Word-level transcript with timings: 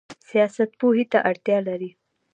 سیاست 0.29 0.69
پوهې 0.79 1.05
ته 1.11 1.19
اړتیا 1.29 1.57
لري؟ 1.67 1.89